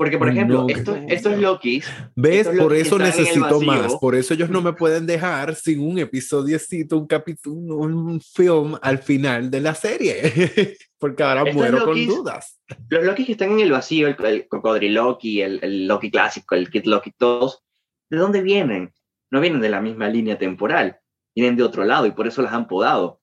[0.00, 1.86] Porque, por ejemplo, estos, estos Lokis.
[2.16, 2.48] ¿Ves?
[2.48, 3.96] por eso necesito más.
[3.96, 8.96] Por eso ellos no me pueden dejar sin un episodiecito, un capítulo, un film al
[9.00, 10.22] final de la serie.
[10.98, 12.62] Porque ahora muero con dudas.
[12.88, 16.70] Los Loki que están en el vacío, el, el Cocodriloki, el, el Loki clásico, el
[16.70, 17.62] Kid Loki, todos,
[18.08, 18.94] ¿de dónde vienen?
[19.30, 20.98] No vienen de la misma línea temporal.
[21.36, 23.20] Vienen de otro lado y por eso las han podado.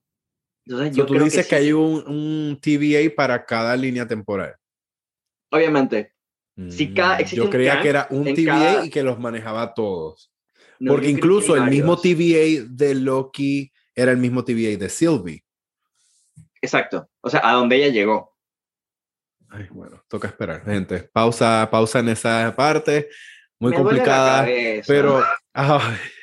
[0.63, 4.53] Entonces, yo tú dices que, hay un, un TVA para cada línea temporal.
[5.49, 6.16] Obviamente,
[6.57, 6.69] Mm,
[7.33, 10.31] yo creía que era un TVA y que los manejaba todos.
[10.85, 15.43] Porque incluso el mismo TVA de Loki era el mismo TVA de Sylvie.
[16.61, 17.09] Exacto.
[17.21, 18.35] O sea, a donde ella llegó.
[19.49, 21.09] Ay, bueno, toca esperar, gente.
[21.13, 23.07] Pausa, pausa en esa parte.
[23.59, 24.45] Muy complicada.
[24.85, 25.23] Pero.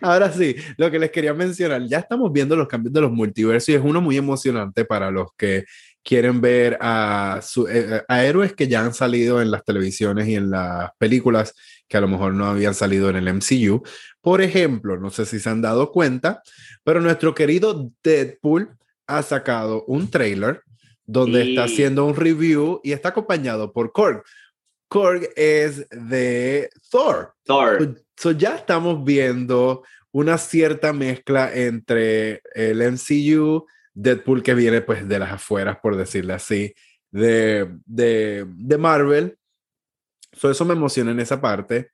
[0.00, 3.68] Ahora sí, lo que les quería mencionar, ya estamos viendo los cambios de los multiversos
[3.68, 5.64] y es uno muy emocionante para los que
[6.02, 10.34] quieren ver a, su, eh, a héroes que ya han salido en las televisiones y
[10.34, 11.54] en las películas
[11.88, 13.82] que a lo mejor no habían salido en el MCU.
[14.20, 16.42] Por ejemplo, no sé si se han dado cuenta,
[16.84, 20.62] pero nuestro querido Deadpool ha sacado un trailer
[21.04, 24.22] donde está haciendo un review y está acompañado por Korg.
[24.88, 27.34] Korg es de Thor.
[27.44, 27.96] Thor.
[28.16, 35.18] So, ya estamos viendo una cierta mezcla entre el MCU, Deadpool que viene pues de
[35.18, 36.74] las afueras, por decirle así,
[37.10, 39.38] de, de, de Marvel.
[40.32, 41.90] So, eso me emociona en esa parte.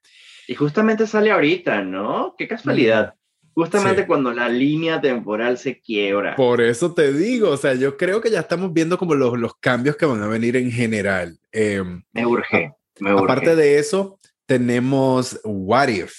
[0.47, 2.35] Y justamente sale ahorita, ¿no?
[2.37, 3.13] Qué casualidad.
[3.53, 6.35] Justamente cuando la línea temporal se quiebra.
[6.35, 9.55] Por eso te digo, o sea, yo creo que ya estamos viendo como los, los
[9.59, 11.37] cambios que van a venir en general.
[11.51, 13.23] Em, me urge, me urge.
[13.25, 16.13] Aparte de eso, tenemos What If,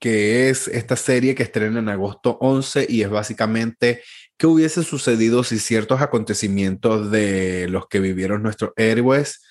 [0.00, 4.02] que es esta serie que estrena en agosto 11 y es básicamente
[4.40, 9.42] qué hubiese sucedido si ciertos acontecimientos de los que vivieron nuestros héroes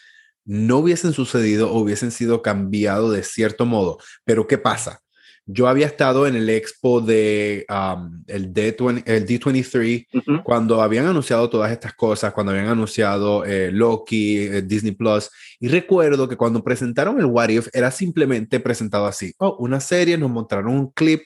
[0.46, 4.00] no hubiesen sucedido o hubiesen sido cambiados de cierto modo.
[4.26, 5.02] Pero ¿qué pasa?
[5.46, 11.52] Yo había estado en el expo de um, el, D20, el D23 cuando habían anunciado
[11.52, 16.64] todas estas cosas, cuando habían anunciado eh, Loki, eh, Disney Plus, y recuerdo que cuando
[16.64, 21.22] presentaron el What If era simplemente presentado así, oh, una serie, nos mostraron un clip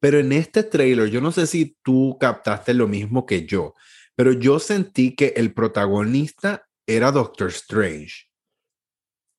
[0.00, 3.74] pero en este trailer, yo no sé si tú captaste lo mismo que yo,
[4.14, 8.26] pero yo sentí que el protagonista era Doctor Strange.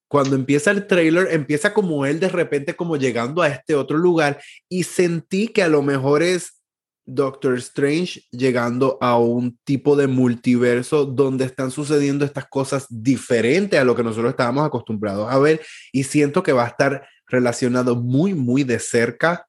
[0.10, 4.42] Cuando empieza el trailer, empieza como él de repente como llegando a este otro lugar
[4.70, 6.62] y sentí que a lo mejor es
[7.06, 13.86] Doctor Strange llegando a un tipo de multiverso donde están sucediendo estas cosas diferentes a
[13.86, 15.62] lo que nosotros estábamos acostumbrados a ver
[15.94, 19.47] y siento que va a estar relacionado muy, muy de cerca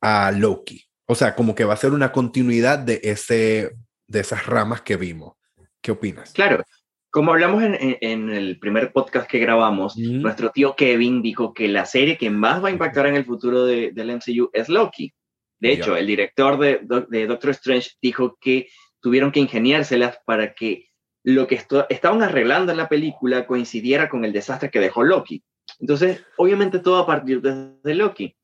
[0.00, 0.84] a Loki.
[1.06, 3.72] O sea, como que va a ser una continuidad de, ese,
[4.06, 5.34] de esas ramas que vimos.
[5.80, 6.32] ¿Qué opinas?
[6.32, 6.62] Claro,
[7.10, 11.84] como hablamos en, en, el primer podcast que grabamos, nuestro tío Kevin dijo que la
[11.84, 15.12] serie que más va a impactar en el futuro de, del MCU es Loki.
[15.58, 18.68] De hecho, el director de, de, Doctor Strange dijo que
[19.00, 20.86] tuvieron que ingeniárselas para que
[21.22, 21.60] lo que
[21.90, 25.42] estaban arreglando en la película coincidiera con el desastre que dejó Loki.
[25.78, 28.36] Entonces, obviamente todo a partir de, Loki.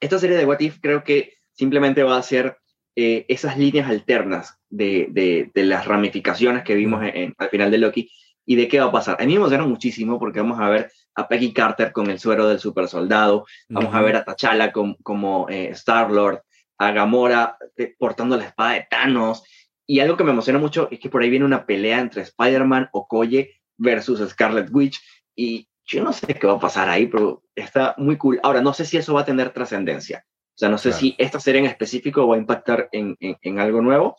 [0.00, 2.56] Esta serie de What If creo que simplemente va a ser
[2.96, 5.06] eh, esas líneas alternas de,
[5.54, 8.10] de, las ramificaciones que vimos en, al final de Loki
[8.44, 9.16] y de qué va a pasar.
[9.20, 12.48] A mí me emociona muchísimo porque vamos a ver a Peggy Carter con el suero
[12.48, 16.42] del super soldado, vamos a ver a T'Challa como eh, Star-Lord,
[16.78, 19.42] a Gamora eh, portando la espada de Thanos.
[19.86, 22.88] Y algo que me emociona mucho es que por ahí viene una pelea entre Spider-Man,
[22.92, 24.98] Okoye versus Scarlet Witch.
[25.36, 28.38] Y yo no sé qué va a pasar ahí, pero está muy cool.
[28.42, 30.24] Ahora, no sé si eso va a tener trascendencia.
[30.26, 33.80] O sea, no sé si esta serie en específico va a impactar en, en, algo
[33.80, 34.16] nuevo.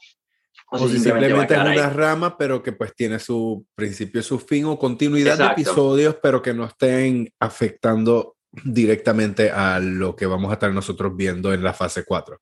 [0.71, 4.77] O, si simplemente, es una rama, pero que pues tiene su principio, su fin o
[4.77, 10.73] continuidad de episodios, pero que no estén afectando directamente a lo que vamos a estar
[10.73, 12.39] nosotros viendo en la fase 4.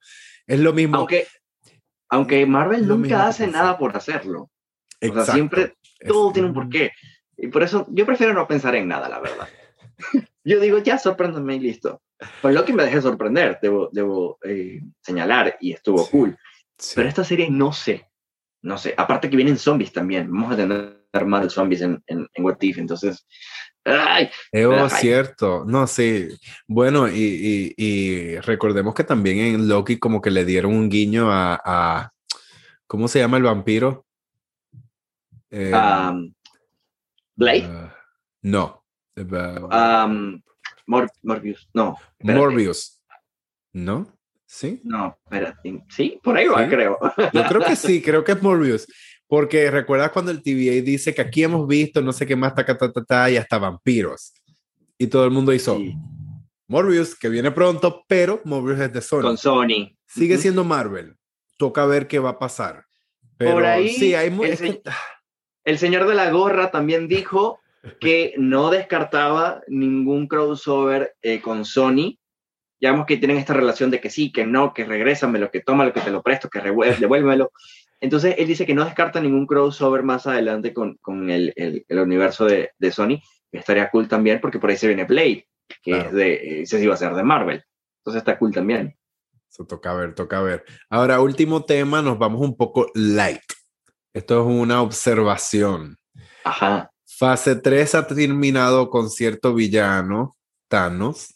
[0.48, 0.98] Es lo mismo.
[0.98, 1.28] Aunque,
[2.10, 4.50] aunque Marvel nunca hace nada por hacerlo.
[5.02, 5.76] O sea, siempre
[6.08, 6.92] todo tiene un porqué.
[7.42, 9.48] Y por eso yo prefiero no pensar en nada, la verdad.
[10.44, 12.02] yo digo, ya sorpréndeme y listo.
[12.42, 16.38] Pues lo que me dejé sorprender, debo, debo eh, señalar, y estuvo cool.
[16.96, 18.10] Pero esta serie no sé.
[18.62, 18.94] No sé.
[18.98, 20.30] Aparte que vienen zombies también.
[20.32, 22.78] Vamos a tener más de zombies en, en, en What If.
[22.78, 23.26] Entonces,
[23.86, 25.64] Ay, es cierto.
[25.66, 26.28] No, sí.
[26.68, 31.60] Bueno, y, y, recordemos que también en Loki como que le dieron un guiño a,
[31.64, 32.12] a
[32.86, 34.06] ¿cómo se llama el vampiro?
[35.52, 36.32] Eh, um,
[37.40, 37.66] Blade.
[37.68, 37.90] Uh,
[38.44, 38.84] no.
[39.16, 40.42] Um,
[40.86, 41.70] Morbius.
[41.74, 41.96] No.
[42.20, 43.02] Morbius.
[43.72, 44.14] ¿No?
[44.46, 44.82] ¿Sí?
[44.84, 45.86] No, espérate.
[45.90, 46.98] Sí, por ahí va, creo.
[47.34, 48.88] Yo creo que sí, creo que es Morbius.
[49.26, 52.66] Porque recuerdas cuando el TVA dice que aquí hemos visto no sé qué más, ta,
[52.66, 54.34] ta, ta, ta, y hasta vampiros.
[54.98, 55.80] Y todo el mundo hizo
[56.68, 59.22] Morbius, que viene pronto, pero Morbius es de Sony.
[59.22, 59.96] Con Sony.
[60.08, 61.16] Sigue siendo Marvel.
[61.58, 62.86] Toca ver qué va a pasar.
[63.38, 64.82] Pero Por ahí, sí, hay el,
[65.70, 67.60] el señor de la gorra también dijo
[68.00, 72.18] que no descartaba ningún crossover eh, con Sony.
[72.82, 75.62] Ya vemos que tienen esta relación de que sí, que no, que regrésame lo que
[75.62, 77.52] toma, lo que te lo presto, que devuélvemelo.
[78.02, 82.46] Entonces, él dice que no descarta ningún crossover más adelante con, con el, el, universo
[82.46, 83.20] de, de, Sony.
[83.52, 85.48] Estaría cool también porque por ahí se viene Blade,
[85.84, 87.64] que es de, sí va a ser de Marvel.
[88.00, 88.98] Entonces está cool también.
[89.52, 90.64] Eso toca ver, toca ver.
[90.90, 93.42] Ahora, último tema, nos vamos un poco light.
[94.14, 95.98] Esto es una observación.
[96.44, 96.92] Ajá.
[97.06, 100.36] Fase 3 ha terminado con cierto villano,
[100.68, 101.36] Thanos.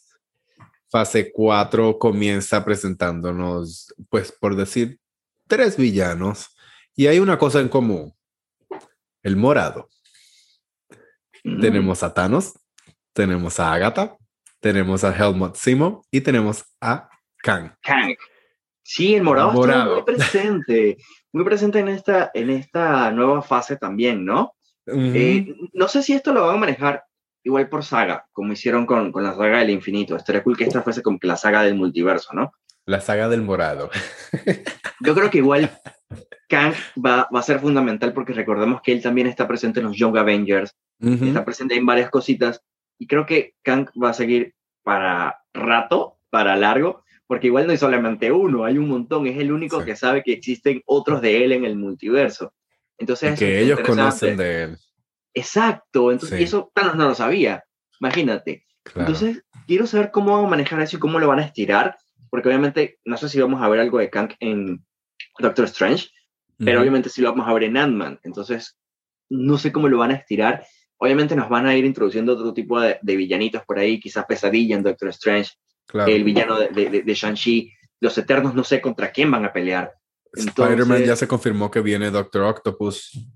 [0.90, 5.00] Fase 4 comienza presentándonos, pues por decir,
[5.48, 6.56] tres villanos
[6.96, 8.14] y hay una cosa en común.
[9.24, 9.90] El morado.
[11.44, 11.62] Mm.
[11.62, 12.54] Tenemos a Thanos,
[13.14, 14.18] tenemos a Agatha,
[14.60, 17.76] tenemos a Helmut Simo y tenemos a Kang.
[17.82, 18.16] Kang.
[18.84, 20.98] Sí, el morado, está muy presente,
[21.32, 24.56] muy presente en esta, en esta nueva fase también, ¿no?
[24.86, 27.06] Eh, no sé si esto lo van a manejar
[27.44, 30.16] igual por saga, como hicieron con, con la saga del infinito.
[30.16, 32.52] Estaría cool que esta fuese como que la saga del multiverso, ¿no?
[32.86, 33.90] La saga del morado.
[35.00, 35.72] Yo creo que igual
[36.50, 39.98] Kang va, va, a ser fundamental porque recordemos que él también está presente en los
[39.98, 42.62] Young Avengers, está presente en varias cositas
[42.98, 47.78] y creo que Kang va a seguir para rato, para largo, porque igual no hay
[47.78, 51.52] solamente uno, hay un montón, es el único que sabe que existen otros de él
[51.52, 52.54] en el multiverso.
[52.98, 54.78] Entonces, que ellos conocen de él.
[55.34, 57.64] Exacto, entonces eso Thanos no lo sabía,
[58.00, 58.66] imagínate.
[58.96, 61.98] Entonces, quiero saber cómo van a manejar eso y cómo lo van a estirar,
[62.30, 64.84] porque obviamente no sé si vamos a ver algo de Kang en
[65.40, 66.10] Doctor Strange,
[66.58, 68.78] pero obviamente sí lo vamos a ver en Ant-Man, entonces
[69.30, 70.66] no sé cómo lo van a estirar.
[70.98, 74.84] Obviamente nos van a ir introduciendo otro tipo de, villanitos por ahí, quizás Pesadilla en
[74.84, 75.52] Doctor Strange,
[76.08, 79.94] el villano de, de, Shang-Chi, los Eternos no sé contra quién van a pelear.
[80.34, 83.28] Spider-Man ya se confirmó que viene Doctor Octopus.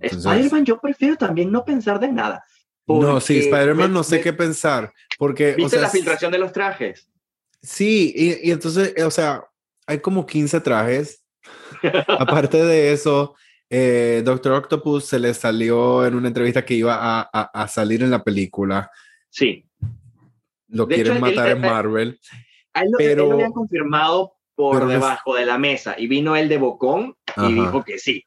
[0.00, 2.44] Spider-Man yo prefiero también no pensar de nada.
[2.86, 4.92] No, sí, Spider-Man no sé qué pensar.
[5.18, 7.08] Porque, ¿Viste la filtración de los trajes?
[7.62, 9.44] Sí, y, entonces, o sea,
[9.86, 11.24] hay como 15 trajes.
[12.08, 13.34] Aparte de eso,
[13.70, 18.10] eh, Doctor Octopus se le salió en una entrevista que iba a, a, salir en
[18.10, 18.90] la película.
[19.30, 19.66] Sí.
[20.74, 22.20] Lo quieren matar en Marvel.
[22.98, 23.22] pero...
[23.22, 27.52] Él lo habían confirmado por debajo de la mesa y vino el de Bocón y
[27.54, 28.24] dijo que sí.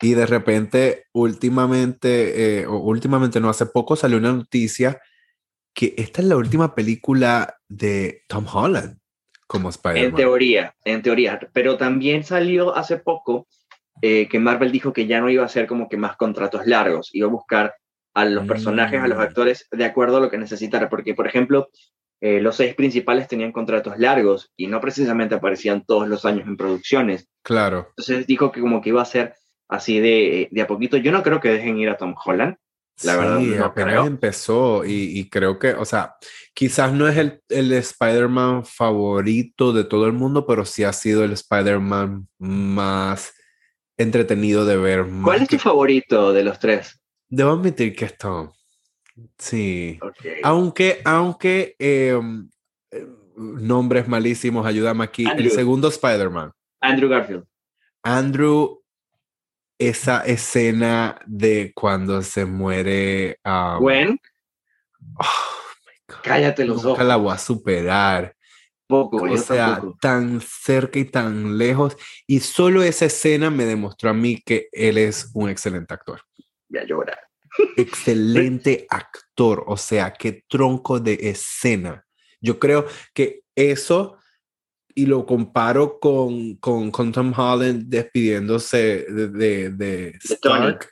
[0.00, 5.00] Y de repente, últimamente, eh, o últimamente no, hace poco salió una noticia
[5.74, 8.98] que esta es la última película de Tom Holland
[9.46, 10.10] como Spider-Man.
[10.10, 11.40] En teoría, en teoría.
[11.52, 13.48] Pero también salió hace poco
[14.00, 17.10] eh, que Marvel dijo que ya no iba a hacer como que más contratos largos,
[17.12, 17.74] iba a buscar
[18.14, 19.22] a los personajes, a los mm.
[19.22, 20.88] actores, de acuerdo a lo que necesitara.
[20.88, 21.68] Porque, por ejemplo,
[22.20, 26.56] eh, los seis principales tenían contratos largos y no precisamente aparecían todos los años en
[26.56, 27.28] producciones.
[27.42, 27.88] Claro.
[27.90, 29.34] Entonces dijo que como que iba a ser
[29.68, 30.96] así de, de a poquito.
[30.96, 32.56] Yo no creo que dejen ir a Tom Holland.
[33.04, 36.16] La verdad, no apenas empezó y, y, creo que, o sea,
[36.52, 41.22] quizás no es el, el Spider-Man favorito de todo el mundo, pero sí ha sido
[41.22, 43.34] el Spider-Man más
[43.96, 45.06] entretenido de ver.
[45.22, 46.97] ¿Cuál es tu favorito de los tres?
[47.28, 48.54] Debo admitir que esto,
[49.36, 49.98] sí.
[50.42, 52.48] Aunque, aunque, em,
[53.36, 55.26] nombres malísimos, ayúdame aquí.
[55.26, 56.52] El segundo Spider-Man.
[56.80, 57.44] Andrew Garfield.
[58.02, 58.82] Andrew
[59.78, 63.38] esa escena de cuando se muere.
[63.44, 64.20] Um, Gwen.
[65.14, 65.24] Oh,
[66.22, 68.34] Cállate los nunca la voy a superar.
[68.86, 71.96] Poco, o sea, tan cerca y tan lejos.
[72.26, 76.22] Y solo esa escena me demostró a mí que él es un excelente actor.
[76.68, 77.18] Ya llorar.
[77.76, 79.64] Excelente actor.
[79.66, 82.04] O sea, qué tronco de escena.
[82.40, 84.18] Yo creo que eso
[84.94, 90.90] y lo comparo con, con, con Tom Holland despidiéndose de, de, de Stark,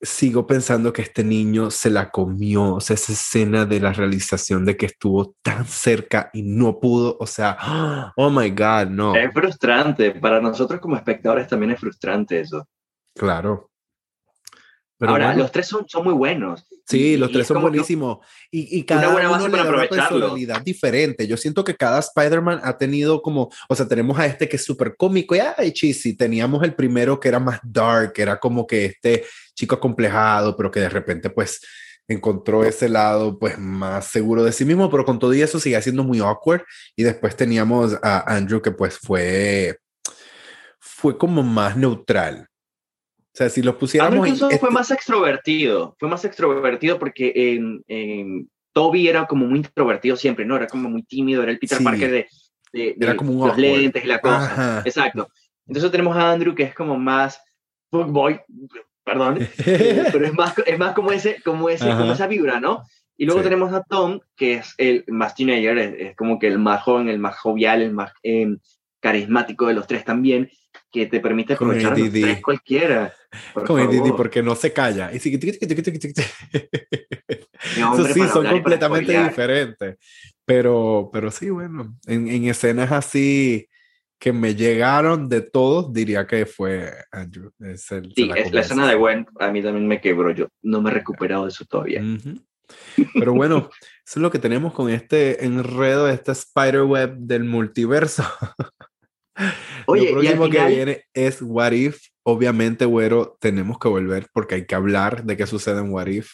[0.00, 4.64] sigo pensando que este niño se la comió, o sea, esa escena de la realización
[4.64, 7.56] de que estuvo tan cerca y no pudo, o sea,
[8.16, 9.14] oh my God, no.
[9.14, 12.66] Es frustrante, para nosotros como espectadores también es frustrante eso.
[13.14, 13.70] Claro.
[15.00, 16.66] Ahora, los tres son, son muy buenos.
[16.86, 18.18] Sí, los tres son buenísimos.
[18.50, 21.26] Y, y, cada una uno le da una personalidad diferente.
[21.26, 24.64] Yo siento que cada Spider-Man ha tenido como, o sea, tenemos a este que es
[24.64, 26.16] súper cómico y ay, chisi.
[26.16, 30.80] Teníamos el primero que era más dark, era como que este chico acomplejado, pero que
[30.80, 31.60] de repente pues
[32.08, 35.80] encontró ese lado pues más seguro de sí mismo, pero con todo y eso sigue
[35.82, 36.62] siendo muy awkward.
[36.94, 39.78] Y después teníamos a Andrew que pues fue,
[40.78, 42.48] fue como más neutral
[43.36, 44.26] o sea, si los pusiéramos...
[44.26, 47.32] Incluso fue más extrovertido, fue más extrovertido porque
[47.86, 50.56] en, Toby era como muy introvertido siempre, ¿no?
[50.56, 52.28] Era como muy tímido, era el Peter Parker de,
[52.72, 54.80] de, era como un los lentes y la cosa.
[54.86, 55.28] Exacto.
[55.66, 57.38] Entonces tenemos a Andrew que es como más
[57.90, 58.40] boy,
[59.04, 62.84] perdón, eh, pero es más, es más como, ese, como, ese, como esa vibra, ¿no?
[63.18, 66.82] Y luego tenemos a Tom, que es el más teenager, es, como que el más
[66.82, 68.58] joven, el más jovial, el más em,
[69.00, 70.50] carismático de los tres también
[70.90, 73.12] que te permite aprovechar los tres cualquiera.
[73.66, 75.12] Con el Didi, porque no se calla.
[75.12, 75.38] Y sí,
[78.12, 79.96] sí, son completamente diferentes.
[80.44, 83.68] Pero, pero sí, bueno, en, en, escenas así
[84.18, 87.50] que me llegaron de todos, diría que fue Andrew.
[87.60, 90.30] Es el, sí, la, es la escena de Gwen a mí también me quebró.
[90.30, 92.02] Yo no me he recuperado de eso todavía.
[93.14, 93.68] Pero bueno,
[94.06, 98.22] eso es lo que tenemos con este enredo, este spiderweb del multiverso.
[99.86, 102.08] Oye, lo próximo que viene es What If.
[102.22, 106.32] Obviamente, güero, tenemos que volver porque hay que hablar de qué sucede en What If.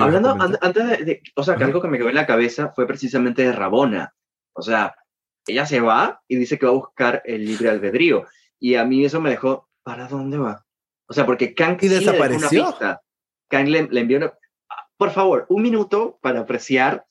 [0.00, 3.42] Hablando, antes de, o sea, que algo que me quedó en la cabeza fue precisamente
[3.42, 4.14] de Rabona.
[4.52, 4.96] O sea,
[5.46, 8.26] ella se va y dice que va a buscar el libre albedrío.
[8.58, 10.64] Y a mí eso me dejó, ¿para dónde va?
[11.06, 12.74] O sea, porque Kang y desapareció.
[13.48, 14.32] Kang le, le envió una...
[14.96, 17.04] Por favor, un minuto para apreciar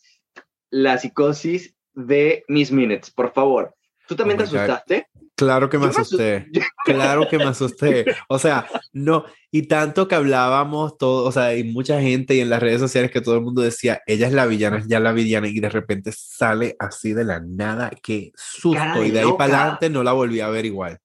[0.69, 3.74] la psicosis de Miss Minutes, por favor.
[4.07, 5.07] ¿Tú también oh te asustaste?
[5.35, 6.47] Claro que me asusté.
[6.85, 8.05] claro que me asusté.
[8.29, 12.49] O sea, no, y tanto que hablábamos todo, o sea, y mucha gente y en
[12.49, 15.47] las redes sociales que todo el mundo decía, ella es la villana, ya la villana,
[15.47, 19.03] y de repente sale así de la nada, qué susto.
[19.03, 20.99] y de ahí para adelante no la volví a ver igual.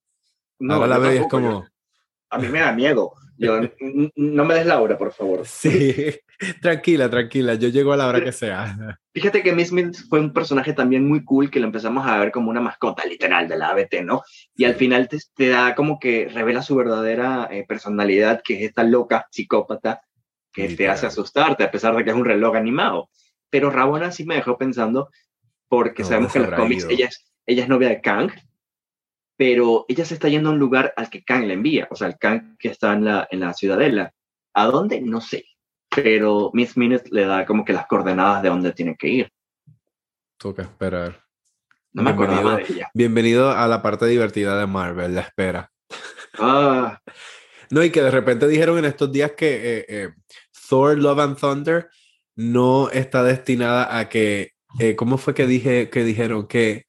[0.61, 1.67] No, Ahora la veo y es como.
[2.29, 3.13] A mí me da miedo.
[3.37, 3.59] Yo,
[4.15, 5.47] no me des la hora, por favor.
[5.47, 6.15] Sí,
[6.61, 8.99] tranquila, tranquila, yo llego a la hora que sea.
[9.15, 12.31] Fíjate que Miss Smith fue un personaje también muy cool que lo empezamos a ver
[12.31, 14.23] como una mascota literal de la ABT, ¿no?
[14.55, 18.63] Y al final te, te da como que revela su verdadera eh, personalidad, que es
[18.69, 20.03] esta loca psicópata
[20.53, 23.09] que te hace asustarte, a pesar de que es un reloj animado.
[23.51, 25.11] Pero Rabona sí me dejó pensando,
[25.69, 28.31] porque sabemos que en los cómics ella es, ella es novia de Kang,
[29.37, 32.09] pero ella se está yendo a un lugar al que Kang le envía, o sea,
[32.09, 34.13] el Kang que está en la, en la ciudadela.
[34.53, 35.01] ¿A dónde?
[35.01, 35.45] No sé,
[35.95, 39.33] pero Miss Minute le da como que las coordenadas de dónde tiene que ir.
[40.37, 41.25] Toca esperar.
[41.93, 42.91] No me acuerdo de ella.
[42.95, 45.71] Bienvenido a la parte divertida de Marvel, la espera.
[46.39, 47.01] Ah.
[47.71, 50.09] no, y que de repente dijeron en estos días que eh, eh,
[50.69, 51.91] Thor, Love and Thunder
[52.37, 56.87] no está destinada a que, eh, ¿cómo fue que dije que dijeron que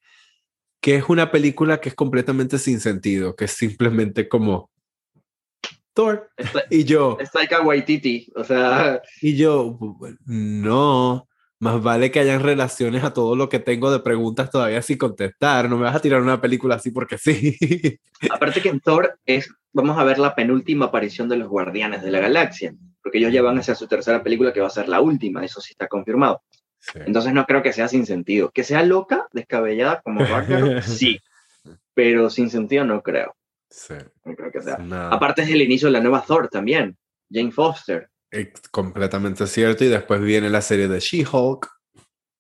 [0.82, 4.71] que es una película que es completamente sin sentido, que es simplemente como
[5.94, 6.30] Thor.
[6.70, 7.18] y yo.
[7.20, 9.02] Es Taika Waititi, o sea.
[9.22, 9.78] Y yo,
[10.26, 11.28] no,
[11.60, 15.70] más vale que hayan relaciones a todo lo que tengo de preguntas todavía sin contestar.
[15.70, 17.58] No me vas a tirar una película así porque sí.
[18.32, 22.12] Aparte que en Thor es, vamos a ver la penúltima aparición de los Guardianes de
[22.12, 22.74] la Galaxia,
[23.04, 25.62] porque ellos ya van hacia su tercera película que va a ser la última, eso
[25.62, 26.42] sí está confirmado.
[26.96, 28.50] Entonces no creo que sea sin sentido.
[28.50, 31.20] Que sea loca, descabellada como Ragnarok, sí,
[31.94, 33.36] pero sin sentido no creo.
[33.72, 33.94] Sí.
[34.26, 34.78] No creo que sea.
[35.10, 36.98] Aparte es el inicio de la nueva Thor también,
[37.32, 38.10] Jane Foster.
[38.30, 39.86] Es completamente cierto.
[39.86, 41.70] Y después viene la serie de She-Hulk.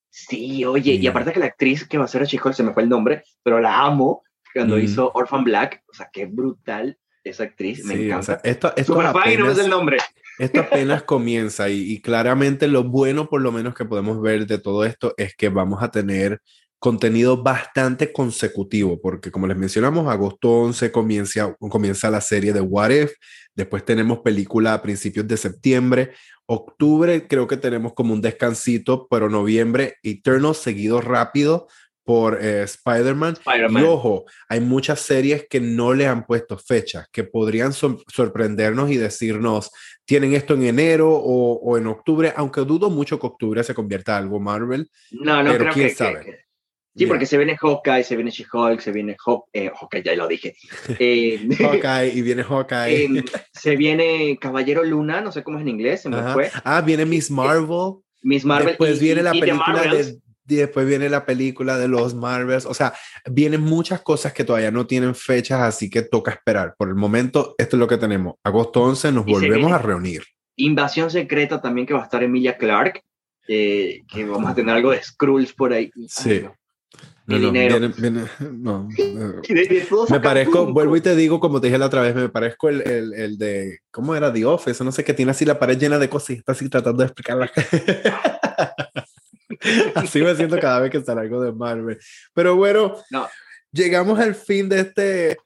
[0.09, 1.07] Sí, oye, y...
[1.07, 3.23] aparte que la actriz que va a ser a She-Hulk, se me fue el nombre,
[3.43, 4.23] pero la amo
[4.53, 4.81] cuando mm.
[4.81, 5.81] hizo Orphan Black.
[5.89, 8.41] O sea, qué brutal esa actriz, me encanta.
[8.43, 9.97] esto, esto apenas, no es el nombre.
[10.37, 14.57] Esto apenas comienza y, y, claramente lo bueno, por lo menos que podemos ver de
[14.57, 16.41] todo esto, es que vamos a tener
[16.81, 22.89] contenido bastante consecutivo, porque como les mencionamos, agosto 11 comienza, comienza la serie de What
[22.89, 23.11] If,
[23.53, 26.13] después tenemos película a principios de septiembre,
[26.47, 31.67] octubre creo que tenemos como un descansito, pero noviembre Eternal seguido rápido
[32.03, 33.37] por eh, Spider-Man.
[33.69, 38.97] y ojo, hay muchas series que no le han puesto fechas, que podrían sorprendernos y
[38.97, 39.69] decirnos,
[40.03, 44.13] tienen esto en enero o, o, en octubre, aunque dudo mucho que octubre se convierta
[44.13, 44.89] en algo Marvel.
[45.11, 46.50] No, no, pero creo quién que, sabe.
[46.95, 50.27] Sí, porque se viene Hawkeye, se viene She-Hulk, se viene Haw eh, Hawkeye, ya lo
[50.27, 50.55] dije.
[50.99, 53.05] Eh, Hawkeye, y viene Hawkeye.
[53.05, 53.23] Eh,
[53.53, 56.51] se viene Caballero Luna, no sé cómo es en inglés, se me fue.
[56.63, 58.01] Ah, viene Miss Marvel.
[58.21, 58.69] Miss Marvel.
[58.69, 62.65] Después viene la película de, después viene la película de los Marvels.
[62.65, 62.93] O sea,
[63.25, 66.75] vienen muchas cosas que todavía no tienen fechas, así que toca esperar.
[66.77, 68.35] Por el momento, esto es lo que tenemos.
[68.43, 70.23] Agosto 11 nos volvemos a reunir.
[70.57, 73.01] Invasión secreta también que va a estar Emilia Clark.
[73.47, 75.89] que vamos a tener algo de Skrulls por ahí.
[76.07, 76.41] Sí.
[76.43, 76.53] No,
[77.39, 77.79] no, viene,
[78.39, 78.87] no,
[80.09, 82.81] me parezco, vuelvo y te digo, como te dije la otra vez, me parezco el,
[82.81, 84.31] el, el, de, ¿cómo era?
[84.31, 86.69] The Office, no sé, que tiene así la pared llena de cosas y está así
[86.69, 87.51] tratando de explicarla.
[89.95, 91.99] así me siento cada vez que sale algo de Marvel.
[92.33, 92.95] Pero bueno,
[93.71, 95.37] llegamos al fin de, este,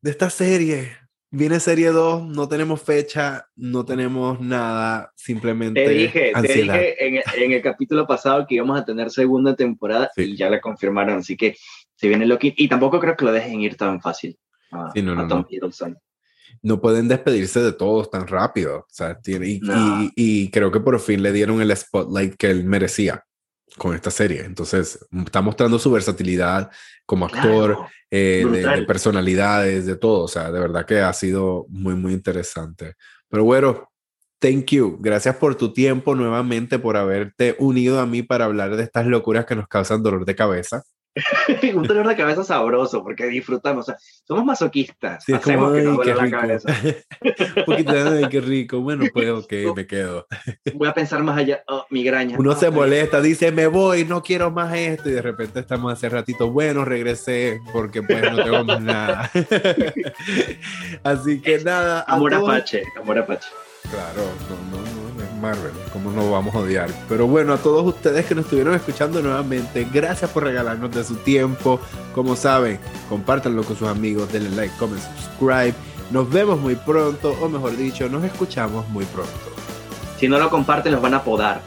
[0.00, 0.96] de esta serie.
[1.34, 5.82] Viene serie 2, no tenemos fecha, no tenemos nada, simplemente.
[5.82, 10.36] Te dije, te dije en, el capítulo pasado que íbamos a tener segunda temporada y
[10.36, 11.56] ya la confirmaron, así que
[11.94, 12.52] se viene Loki.
[12.58, 14.38] Y tampoco creo que lo dejen ir tan fácil
[14.72, 15.96] a, no, no, Tom Hiddleston.
[16.60, 18.80] No pueden despedirse de todos tan rápido.
[18.80, 19.60] O sea, tiene, y,
[20.14, 23.24] y, creo que por fin le dieron el spotlight que él merecía
[23.78, 24.44] con esta serie.
[24.44, 26.70] Entonces, está mostrando su versatilidad
[27.06, 27.78] como actor,
[28.10, 30.24] eh, de, personalidades, de todo.
[30.24, 32.94] O sea, de verdad que ha sido muy, muy interesante.
[33.28, 33.88] Pero bueno,
[34.38, 34.98] thank you.
[35.00, 39.46] Gracias por tu tiempo nuevamente, por haberte unido a mí para hablar de estas locuras
[39.46, 40.82] que nos causan dolor de cabeza.
[41.74, 43.88] un dolor de cabeza sabroso, porque disfrutamos.
[43.88, 45.24] O sea, somos masoquistas.
[45.24, 46.38] Sí, como, que nos qué rico.
[47.56, 48.80] un poquito de, qué rico.
[48.80, 50.26] Bueno, pues, ok, me quedo.
[50.74, 51.62] Voy a pensar más allá.
[51.68, 52.38] Oh, migraña.
[52.38, 55.08] Uno se molesta, dice, me voy, no quiero más esto.
[55.08, 59.30] Y de repente estamos hace ratito, bueno, regresé, porque pues no tengo más nada.
[61.02, 62.04] Así que nada.
[62.08, 63.48] Amor Apache, amor Apache.
[63.90, 64.91] Claro, no, no.
[65.42, 66.88] Marvel, ¿cómo nos vamos a odiar?
[67.08, 71.16] Pero bueno, a todos ustedes que nos estuvieron escuchando nuevamente, gracias por regalarnos de su
[71.16, 71.80] tiempo.
[72.14, 72.78] Como saben,
[73.08, 75.74] compártanlo con sus amigos, denle like, comment, subscribe.
[76.12, 79.32] Nos vemos muy pronto, o mejor dicho, nos escuchamos muy pronto.
[80.16, 81.60] Si no lo comparten, los van a podar.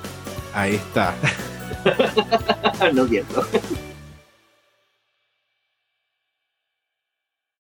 [0.54, 1.14] Ahí está.
[2.94, 3.46] no es cierto.